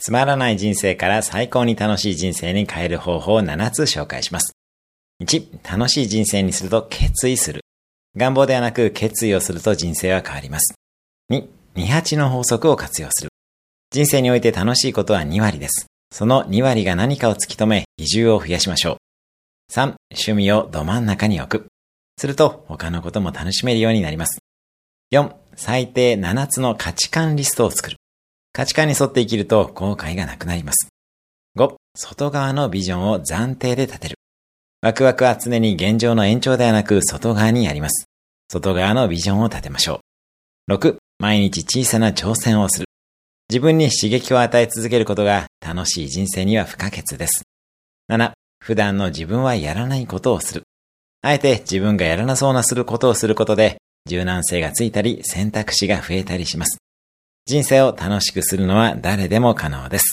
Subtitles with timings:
[0.00, 4.54] つまらない人生から最高に楽しい人生に変える方法を7つ紹介します。
[5.22, 7.60] 1、楽しい人生にすると決意する。
[8.16, 10.74] 願望ではなく決意をすると人生は変わります。
[11.30, 13.30] 2、28の法則を活用する。
[13.90, 15.86] 人生において楽しいことは2割です。
[16.10, 18.96] その2割が何かを突き止め、比重を増やしましょう。
[19.72, 21.66] 3、趣味をど真ん中に置く。
[22.16, 24.40] すると他のことも楽しめるようになります。
[25.12, 27.99] 4、最低7つの価値観リストを作る。
[28.52, 30.88] 価値観に沿って生きると後悔がなくなります。
[31.56, 34.16] 5、外側のビジョンを暫定で立てる。
[34.82, 38.06] ワクワクは常に現状の延長ではなく外側にあります。
[38.50, 40.00] 外側のビジョンを立てましょ
[40.68, 40.72] う。
[40.72, 42.86] 6、毎日小さな挑戦をする。
[43.48, 47.42] 自分に刺激を与え続けることが楽しい人生には不可欠です。
[48.10, 50.62] 7、普段の自分はやらないことをする。
[51.22, 53.78] あえて自分がやらなそうなすることをすることで
[54.08, 56.78] 柔軟性がついたり選択肢が増えたりします。
[57.46, 60.04] 人生を楽しくするのは誰でも可能です。